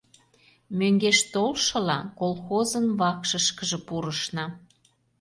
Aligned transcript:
Мӧҥгеш 0.77 1.19
толшыла, 1.33 1.99
колхозын 2.19 2.85
вакшышкыже 2.99 3.77
пурышна. 3.87 4.45